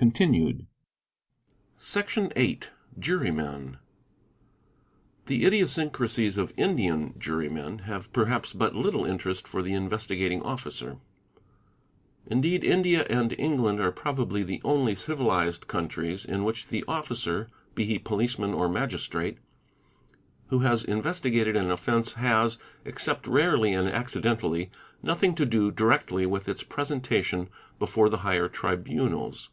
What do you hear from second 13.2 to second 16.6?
England are probably the only civilised countries, in